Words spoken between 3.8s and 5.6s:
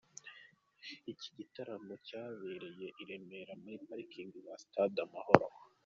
Parikingi za Stade Amahoro.